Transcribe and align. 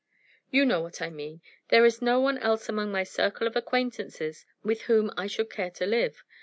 "You 0.49 0.65
know 0.65 0.81
what 0.81 0.99
I 0.99 1.11
mean. 1.11 1.41
There 1.67 1.85
is 1.85 2.01
no 2.01 2.19
one 2.19 2.39
else 2.39 2.67
among 2.67 2.91
my 2.91 3.03
circle 3.03 3.45
of 3.45 3.55
acquaintances 3.55 4.47
with 4.63 4.81
whom 4.89 5.11
I 5.15 5.27
should 5.27 5.51
care 5.51 5.69
to 5.69 5.85
live. 5.85 6.23